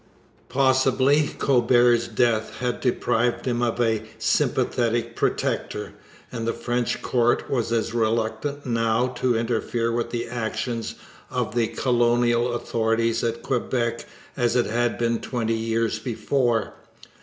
[0.49, 5.93] Possibly Colbert's death had deprived him of a sympathetic protector,
[6.31, 10.95] and the French court was as reluctant now to interfere with the actions
[11.29, 16.73] of the colonial authorities at Quebec as it had been twenty years before.